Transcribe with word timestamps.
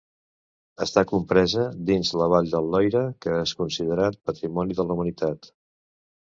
Està 0.85 1.03
compresa 1.11 1.65
dins 1.89 2.15
la 2.23 2.31
Vall 2.33 2.49
del 2.55 2.71
Loira 2.77 3.05
que 3.27 3.37
és 3.43 3.55
considerat 3.63 4.21
Patrimoni 4.31 4.81
de 4.81 4.89
la 4.91 4.99
Humanitat. 5.01 5.55